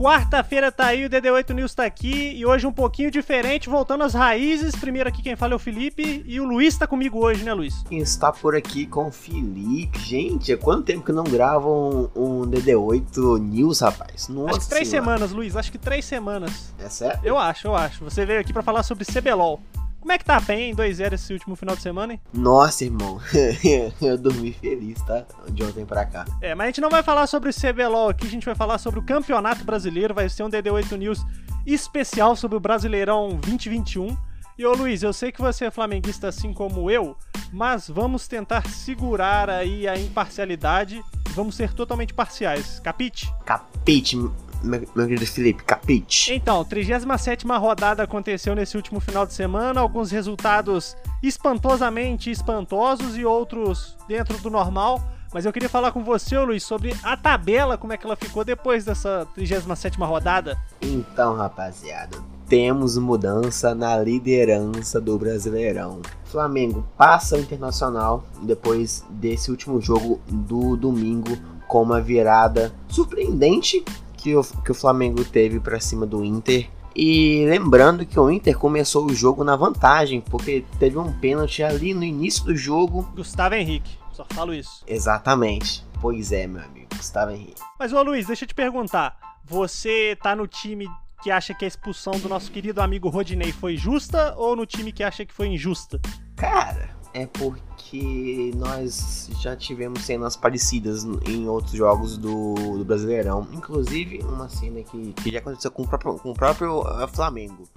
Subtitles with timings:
[0.00, 4.14] Quarta-feira tá aí, o DD8 News tá aqui e hoje um pouquinho diferente, voltando às
[4.14, 4.74] raízes.
[4.74, 7.82] Primeiro aqui quem fala é o Felipe e o Luiz tá comigo hoje, né, Luiz?
[7.86, 9.98] Quem está por aqui com o Felipe.
[9.98, 14.28] Gente, há quanto tempo que não gravam um, um DD8 News, rapaz?
[14.28, 15.04] Nossa acho que três senhora.
[15.04, 16.72] semanas, Luiz, acho que três semanas.
[16.78, 17.20] É sério?
[17.22, 18.02] Eu acho, eu acho.
[18.02, 19.60] Você veio aqui para falar sobre CBLOL.
[20.00, 22.20] Como é que tá bem em 2-0 esse último final de semana, hein?
[22.32, 23.20] Nossa, irmão.
[24.00, 25.24] eu dormi feliz, tá?
[25.50, 26.24] De ontem pra cá.
[26.40, 28.78] É, mas a gente não vai falar sobre o CBLOL aqui, a gente vai falar
[28.78, 30.14] sobre o Campeonato Brasileiro.
[30.14, 31.24] Vai ser um DD8 News
[31.66, 34.16] especial sobre o Brasileirão 2021.
[34.56, 37.16] E ô Luiz, eu sei que você é flamenguista assim como eu,
[37.52, 41.02] mas vamos tentar segurar aí a imparcialidade.
[41.30, 42.80] Vamos ser totalmente parciais.
[42.80, 43.32] Capite?
[43.44, 44.16] Capite
[44.62, 46.32] meu, querido Felipe, capite.
[46.32, 53.96] Então, 37 rodada aconteceu nesse último final de semana, alguns resultados espantosamente espantosos e outros
[54.08, 55.02] dentro do normal.
[55.32, 58.44] Mas eu queria falar com você, Luiz, sobre a tabela, como é que ela ficou
[58.44, 60.58] depois dessa 37 rodada.
[60.82, 66.00] Então, rapaziada, temos mudança na liderança do Brasileirão.
[66.24, 71.38] Flamengo passa o Internacional depois desse último jogo do domingo
[71.68, 73.84] com uma virada surpreendente
[74.20, 76.68] que o, que o Flamengo teve para cima do Inter.
[76.94, 81.94] E lembrando que o Inter começou o jogo na vantagem, porque teve um pênalti ali
[81.94, 83.08] no início do jogo.
[83.14, 84.84] Gustavo Henrique, só falo isso.
[84.86, 85.84] Exatamente.
[86.00, 87.62] Pois é, meu amigo, Gustavo Henrique.
[87.78, 89.16] Mas ô Luiz, deixa eu te perguntar.
[89.44, 90.88] Você tá no time
[91.22, 94.92] que acha que a expulsão do nosso querido amigo Rodinei foi justa ou no time
[94.92, 96.00] que acha que foi injusta?
[96.36, 103.46] Cara, é porque nós já tivemos cenas parecidas em outros jogos do, do Brasileirão.
[103.52, 107.68] Inclusive, uma cena que, que já aconteceu com o próprio, com o próprio uh, Flamengo,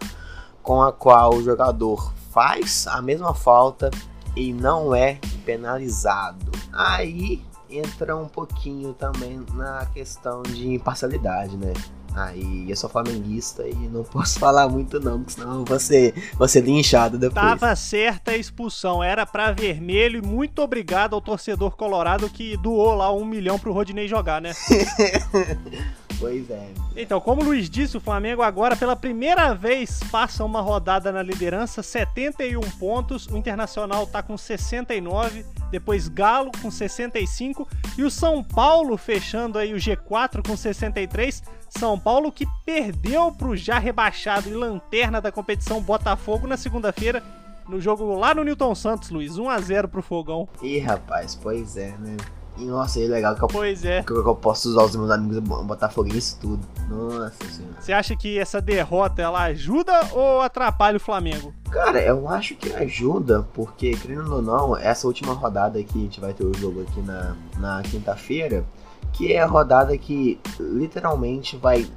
[0.61, 3.89] com a qual o jogador faz a mesma falta
[4.35, 6.51] e não é penalizado.
[6.71, 11.73] Aí entra um pouquinho também na questão de imparcialidade, né?
[12.15, 16.13] Aí eu sou flamenguista e não posso falar muito não, porque senão eu vou ser,
[16.37, 17.35] vou ser linchado depois.
[17.35, 22.95] Tava certa a expulsão, era para vermelho e muito obrigado ao torcedor colorado que doou
[22.95, 24.53] lá um milhão pro Rodinei jogar, né?
[26.23, 26.69] Pois é.
[26.95, 31.21] Então, como o Luiz disse, o Flamengo agora pela primeira vez passa uma rodada na
[31.21, 33.27] liderança, 71 pontos.
[33.27, 37.67] O Internacional tá com 69, depois Galo com 65
[37.97, 41.43] e o São Paulo fechando aí o G4 com 63.
[41.67, 47.21] São Paulo que perdeu pro já rebaixado e lanterna da competição Botafogo na segunda-feira
[47.67, 50.47] no jogo lá no Newton Santos, Luiz, 1 a 0 pro Fogão.
[50.61, 52.15] Ih, rapaz, pois é, né?
[52.57, 54.03] E, nossa, é legal que eu, pois é.
[54.03, 56.59] que eu, posso usar os meus amigos botafoguenses tudo.
[56.87, 57.75] Nossa senhora.
[57.79, 61.53] Você acha que essa derrota ela ajuda ou atrapalha o Flamengo?
[61.71, 66.19] Cara, eu acho que ajuda, porque, querendo ou não, essa última rodada que a gente
[66.19, 68.63] vai ter o jogo aqui na, na quinta-feira,
[69.11, 71.87] que é a rodada que literalmente vai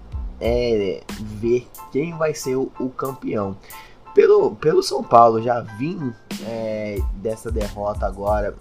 [0.40, 3.56] é, ver quem vai ser o, o campeão
[4.16, 6.10] pelo, pelo São Paulo já vim
[6.44, 8.54] é, dessa derrota agora,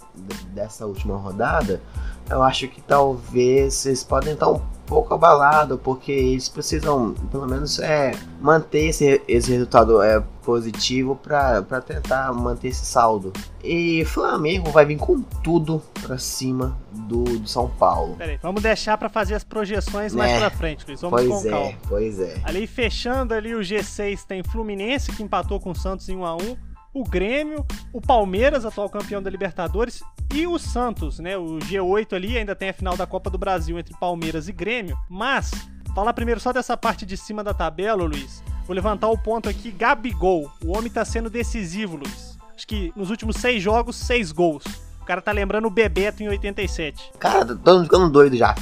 [0.53, 1.81] dessa última rodada,
[2.30, 7.80] eu acho que talvez eles podem estar um pouco abalado, porque eles precisam, pelo menos,
[7.80, 13.34] é, manter esse, esse resultado é, positivo para tentar manter esse saldo.
[13.63, 18.16] E Flamengo vai vir com tudo para cima do, do, São Paulo.
[18.16, 21.02] Peraí, vamos deixar para fazer as projeções mais é, para frente, Luiz.
[21.02, 21.78] Vamos pois com é, calma.
[21.88, 22.42] Pois é.
[22.44, 26.36] Ali fechando ali o G6 tem Fluminense que empatou com o Santos em 1 a
[26.36, 30.01] 1 o Grêmio, o Palmeiras, atual campeão da Libertadores,
[30.33, 31.38] e o Santos, né?
[31.38, 34.97] O G8 ali ainda tem a final da Copa do Brasil entre Palmeiras e Grêmio.
[35.09, 35.51] Mas,
[35.94, 38.41] falar primeiro só dessa parte de cima da tabela, Luiz.
[38.66, 40.50] Vou levantar o ponto aqui, Gabigol.
[40.63, 42.38] O homem tá sendo decisivo, Luiz.
[42.56, 44.63] Acho que nos últimos seis jogos, seis gols.
[45.01, 47.12] O cara tá lembrando o Bebeto em 87.
[47.19, 48.56] Cara, tô ficando doido já.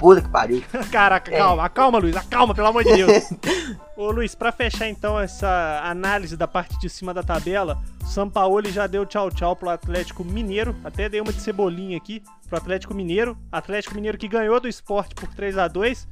[0.00, 0.64] Puta que pariu.
[0.90, 1.66] Caraca, calma, é.
[1.66, 3.30] acalma, Luiz, acalma, pelo amor de Deus.
[3.94, 8.72] Ô Luiz, pra fechar então essa análise da parte de cima da tabela, o Sampaoli
[8.72, 12.94] já deu tchau tchau pro Atlético Mineiro, até dei uma de cebolinha aqui pro Atlético
[12.94, 13.36] Mineiro.
[13.52, 16.08] Atlético Mineiro que ganhou do esporte por 3 a 2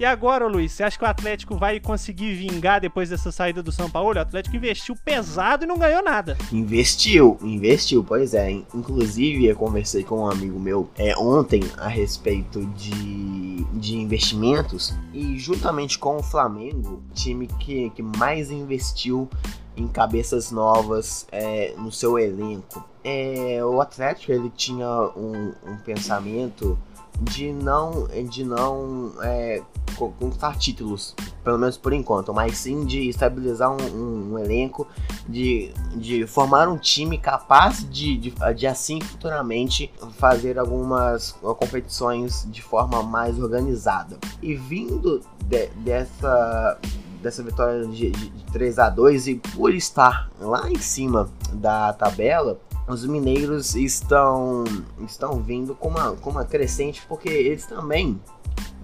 [0.00, 3.70] e agora, Luiz, você acha que o Atlético vai conseguir vingar depois dessa saída do
[3.70, 4.16] São Paulo?
[4.16, 6.38] O Atlético investiu pesado e não ganhou nada.
[6.50, 8.50] Investiu, investiu, pois é.
[8.50, 15.38] Inclusive, eu conversei com um amigo meu é, ontem a respeito de, de investimentos e
[15.38, 19.28] juntamente com o Flamengo, time que, que mais investiu
[19.76, 22.82] em cabeças novas é, no seu elenco.
[23.04, 26.78] É, o Atlético ele tinha um, um pensamento
[27.20, 29.62] de não, de não é,
[29.96, 31.14] conquistar títulos,
[31.44, 34.86] pelo menos por enquanto, mas sim de estabilizar um, um, um elenco,
[35.28, 42.62] de, de formar um time capaz de, de, de, assim futuramente fazer algumas competições de
[42.62, 44.18] forma mais organizada.
[44.42, 46.78] E vindo de, dessa,
[47.22, 51.92] dessa vitória de, de, de 3 a 2 e por estar lá em cima da
[51.92, 54.64] tabela, os mineiros estão
[55.06, 58.20] estão vindo com uma, com uma crescente porque eles também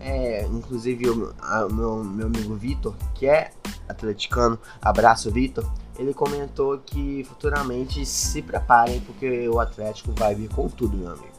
[0.01, 3.51] é, inclusive o a, meu, meu amigo Vitor, que é
[3.89, 10.69] atleticano, abraço Vitor, ele comentou que futuramente se preparem porque o Atlético vai vir com
[10.69, 11.36] tudo, meu amigo.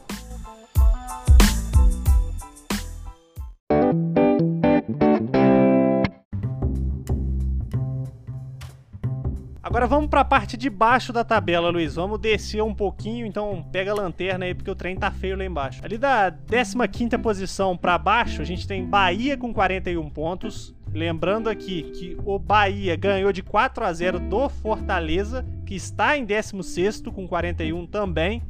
[9.68, 11.96] Agora vamos para a parte de baixo da tabela, Luiz.
[11.96, 15.44] Vamos descer um pouquinho, então pega a lanterna aí porque o trem tá feio lá
[15.44, 15.84] embaixo.
[15.84, 20.74] Ali da 15ª posição para baixo, a gente tem Bahia com 41 pontos.
[20.90, 26.24] Lembrando aqui que o Bahia ganhou de 4 a 0 do Fortaleza, que está em
[26.24, 28.42] 16º com 41 também.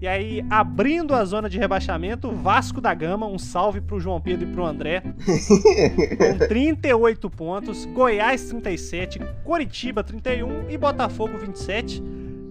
[0.00, 4.48] E aí, abrindo a zona de rebaixamento, Vasco da Gama, um salve pro João Pedro
[4.48, 12.02] e pro André, com 38 pontos, Goiás 37, Coritiba 31 e Botafogo 27.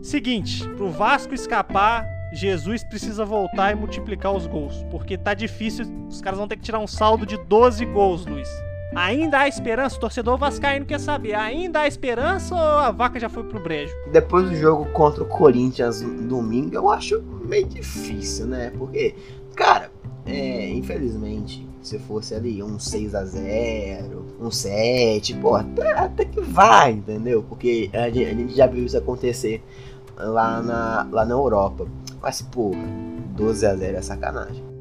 [0.01, 6.19] Seguinte, pro Vasco escapar, Jesus precisa voltar e multiplicar os gols, porque tá difícil, os
[6.21, 8.49] caras vão ter que tirar um saldo de 12 gols, Luiz.
[8.95, 9.97] Ainda há esperança?
[9.97, 11.33] O torcedor vascaíno quer saber.
[11.33, 13.93] Ainda há esperança ou a vaca já foi pro brejo?
[14.11, 18.71] Depois do jogo contra o Corinthians domingo, eu acho meio difícil, né?
[18.77, 19.15] Porque,
[19.55, 19.91] cara,
[20.25, 26.41] é, infelizmente, se fosse ali um 6 a 0 um 7, pô, até, até que
[26.41, 27.43] vai, entendeu?
[27.43, 29.63] Porque a gente, a gente já viu isso acontecer
[30.17, 31.87] lá na, lá na Europa.
[32.21, 32.79] Mas, porra,
[33.35, 34.72] 12 a 0 é sacanagem.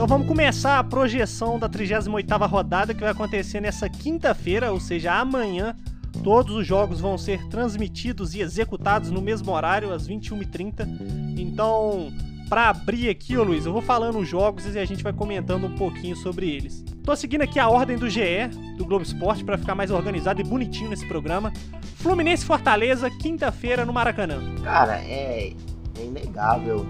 [0.00, 5.12] Então vamos começar a projeção da 38ª rodada que vai acontecer nessa quinta-feira, ou seja,
[5.12, 5.76] amanhã.
[6.24, 10.88] Todos os jogos vão ser transmitidos e executados no mesmo horário, às 21h30.
[11.36, 12.10] Então,
[12.48, 15.66] para abrir aqui, ô Luiz, eu vou falando os jogos e a gente vai comentando
[15.66, 16.82] um pouquinho sobre eles.
[17.04, 18.48] Tô seguindo aqui a ordem do GE,
[18.78, 21.52] do Globo Esporte, para ficar mais organizado e bonitinho nesse programa.
[21.96, 24.40] Fluminense Fortaleza, quinta-feira no Maracanã.
[24.64, 25.52] Cara, é,
[25.98, 26.86] é inegável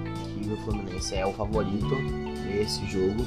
[0.48, 1.96] o Fluminense é o favorito
[2.58, 3.25] esse jogo,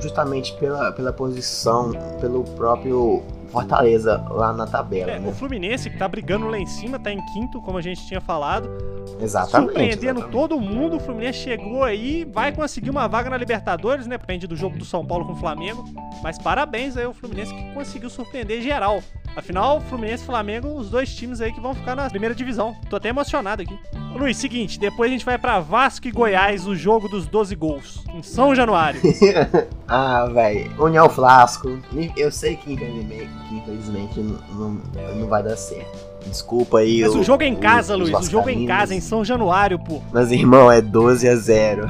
[0.00, 5.10] justamente pela, pela posição, pelo próprio Fortaleza lá na tabela.
[5.10, 5.28] É, né?
[5.28, 8.20] O Fluminense, que tá brigando lá em cima, tá em quinto, como a gente tinha
[8.20, 8.70] falado.
[9.20, 9.68] Exatamente.
[9.68, 10.32] Surpreendendo exatamente.
[10.32, 14.16] todo mundo, o Fluminense chegou aí, vai conseguir uma vaga na Libertadores, né?
[14.16, 15.84] Depende do jogo do São Paulo com o Flamengo.
[16.22, 19.02] Mas parabéns aí ao Fluminense que conseguiu surpreender geral.
[19.36, 22.74] Afinal, Fluminense e Flamengo, os dois times aí que vão ficar na primeira divisão.
[22.88, 23.78] Tô até emocionado aqui.
[24.12, 28.04] Luiz, seguinte, depois a gente vai pra Vasco e Goiás, o jogo dos 12 gols,
[28.12, 29.00] em São Januário.
[29.86, 30.70] ah, velho.
[30.82, 31.78] União Flasco.
[32.16, 36.09] Eu sei que infelizmente, que infelizmente não, não, não vai dar certo.
[36.26, 37.02] Desculpa aí.
[37.02, 38.12] Mas o, jogo é em casa, Luiz.
[38.14, 40.00] O jogo é em casa, em São Januário, pô.
[40.12, 41.88] Mas, irmão, é 12 a 0.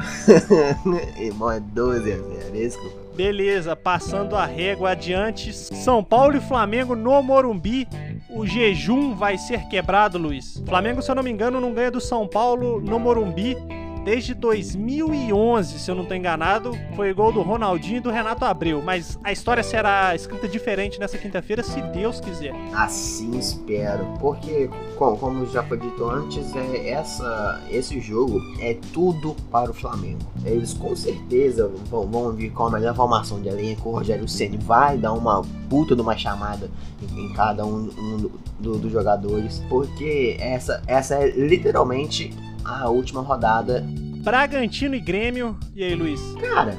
[1.19, 2.51] irmão, é 12 a 0.
[2.53, 3.01] Desculpa.
[3.15, 5.53] Beleza, passando a régua adiante.
[5.53, 7.87] São Paulo e Flamengo no Morumbi.
[8.29, 10.63] O jejum vai ser quebrado, Luiz.
[10.65, 13.57] Flamengo, se eu não me engano, não ganha do São Paulo no Morumbi
[14.03, 16.71] desde 2011, se eu não tô enganado.
[16.95, 18.81] Foi gol do Ronaldinho e do Renato Abreu.
[18.81, 22.53] Mas a história será escrita diferente nessa quinta-feira, se Deus quiser.
[22.73, 29.71] Assim espero, porque como, já foi dito antes, é essa, esse jogo é tudo para
[29.71, 30.19] o Flamengo.
[30.45, 33.89] Eles com certeza vão, vão vir com a melhor formação de elenco.
[33.89, 36.69] O Rogério Ceni vai dar uma puta de uma chamada
[37.01, 38.17] em, em cada um, um
[38.59, 42.31] do- dos jogadores, porque essa, essa é literalmente
[42.63, 43.83] a última rodada.
[44.23, 45.57] Bragantino e Grêmio.
[45.75, 46.19] E aí, Luiz?
[46.39, 46.77] Cara,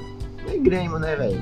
[0.48, 1.40] é Grêmio, né, velho?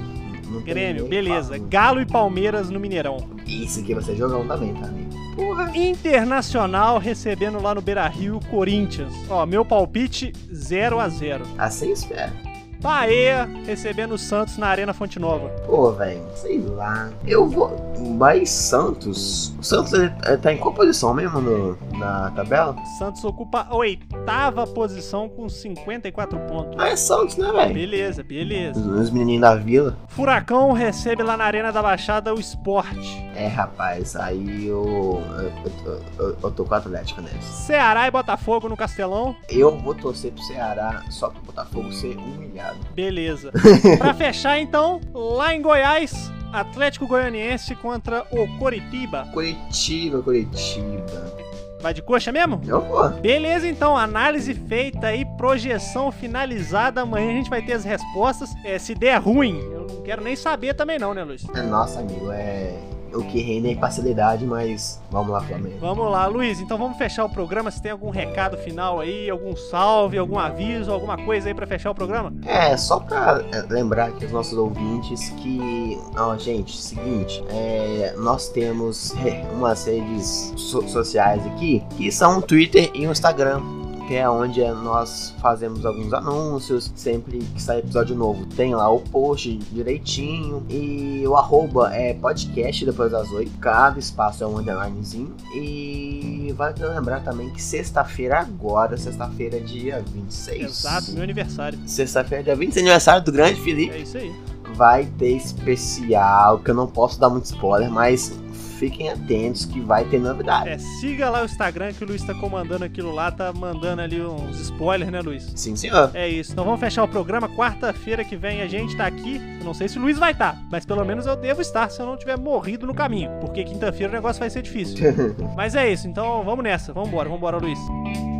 [0.64, 1.56] Grêmio, beleza.
[1.59, 3.28] Galo e Palmeiras no Mineirão.
[3.47, 5.11] Isso aqui vai ser jogão também, tá, amigo?
[5.37, 5.70] Porra.
[5.76, 9.12] Internacional recebendo lá no Beira Rio Corinthians.
[9.28, 12.32] Ó, meu palpite 0 a 0 Assim espero.
[12.80, 15.49] Bahia recebendo o Santos na Arena Fonte Nova.
[15.66, 17.10] Pô, velho, sei lá.
[17.26, 17.78] Eu vou.
[18.16, 19.52] Mas Santos.
[19.58, 19.92] O Santos
[20.40, 22.75] tá em qual posição mesmo no, na tabela?
[22.99, 26.75] Santos ocupa a oitava posição com 54 pontos.
[26.78, 27.75] Ah, é Santos, né, velho?
[27.75, 28.80] Beleza, beleza.
[28.80, 29.96] Os, os menininhos da vila.
[30.08, 33.22] Furacão recebe lá na Arena da Baixada o Esporte.
[33.37, 35.22] É, rapaz, aí eu.
[35.38, 35.52] Eu,
[35.84, 37.40] eu, eu- eu tô com o Atlético nessa.
[37.42, 39.37] Ceará e Botafogo no Castelão.
[39.49, 42.70] Eu vou torcer pro Ceará só pro Botafogo ser humilhado.
[42.95, 43.53] Beleza.
[43.99, 49.29] pra fechar, então, lá em Goiás, Atlético Goianiense contra o Coritiba.
[49.33, 51.41] Curitiba, Curitiba.
[51.81, 52.61] Vai de coxa mesmo?
[52.67, 53.09] Eu vou.
[53.09, 57.00] Beleza, então, análise feita e projeção finalizada.
[57.00, 58.50] Amanhã a gente vai ter as respostas.
[58.65, 61.47] É, se der ruim, eu não quero nem saber também não, né, Luiz?
[61.55, 62.79] É, Nossa, amigo, é.
[63.14, 65.76] O, que rende é parcialidade, mas vamos lá, Flamengo.
[65.81, 66.61] Vamos lá, Luiz.
[66.61, 67.71] Então vamos fechar o programa.
[67.71, 71.90] Se tem algum recado final aí, algum salve, algum aviso, alguma coisa aí para fechar
[71.90, 72.33] o programa?
[72.47, 78.49] É, só pra é, lembrar aqui os nossos ouvintes que, ó, gente, seguinte, é, nós
[78.49, 79.14] temos
[79.52, 83.79] umas redes so sociais aqui que são o Twitter e o Instagram
[84.11, 86.90] que é onde nós fazemos alguns anúncios.
[86.97, 90.67] Sempre que sai episódio novo, tem lá o post direitinho.
[90.69, 93.52] E o arroba é podcast depois das oito.
[93.61, 95.33] Cada espaço é um underlinezinho.
[95.55, 100.61] E vale lembrar também que sexta-feira, agora, sexta-feira, dia 26.
[100.61, 101.79] Exato, meu aniversário.
[101.87, 103.95] Sexta-feira, dia 26, aniversário do grande Felipe.
[103.95, 104.35] É isso aí.
[104.75, 108.37] Vai ter especial, que eu não posso dar muito spoiler, mas
[108.80, 110.70] fiquem atentos que vai ter novidade.
[110.70, 114.22] É, siga lá o Instagram que o Luiz tá comandando aquilo lá, tá mandando ali
[114.22, 115.52] uns spoilers, né, Luiz?
[115.54, 116.10] Sim, senhor.
[116.14, 116.52] É isso.
[116.52, 117.46] Então vamos fechar o programa.
[117.50, 119.37] Quarta-feira que vem a gente tá aqui.
[119.60, 121.90] Eu não sei se o Luiz vai estar, tá, mas pelo menos eu devo estar
[121.90, 123.30] se eu não tiver morrido no caminho.
[123.40, 124.96] Porque quinta-feira o negócio vai ser difícil.
[125.54, 126.08] mas é isso.
[126.08, 126.90] Então vamos nessa.
[126.94, 127.28] Vamos embora.
[127.28, 128.39] Vamos embora, Luiz.